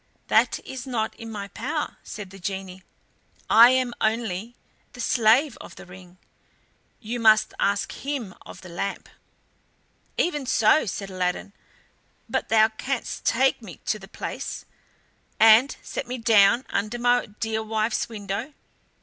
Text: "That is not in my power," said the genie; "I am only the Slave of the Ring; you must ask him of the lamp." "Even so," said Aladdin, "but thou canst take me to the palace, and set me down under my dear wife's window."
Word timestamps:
"That 0.29 0.57
is 0.65 0.87
not 0.87 1.13
in 1.15 1.29
my 1.31 1.47
power," 1.49 1.97
said 2.01 2.31
the 2.31 2.39
genie; 2.39 2.81
"I 3.51 3.69
am 3.69 3.93
only 4.01 4.55
the 4.93 4.99
Slave 4.99 5.57
of 5.61 5.75
the 5.75 5.85
Ring; 5.85 6.17
you 6.99 7.19
must 7.19 7.53
ask 7.59 7.91
him 7.91 8.33
of 8.43 8.61
the 8.61 8.69
lamp." 8.69 9.09
"Even 10.17 10.47
so," 10.47 10.87
said 10.87 11.11
Aladdin, 11.11 11.53
"but 12.27 12.49
thou 12.49 12.67
canst 12.69 13.25
take 13.25 13.61
me 13.61 13.77
to 13.85 13.99
the 13.99 14.07
palace, 14.07 14.65
and 15.39 15.77
set 15.83 16.07
me 16.07 16.17
down 16.17 16.65
under 16.71 16.97
my 16.97 17.27
dear 17.27 17.61
wife's 17.61 18.09
window." 18.09 18.53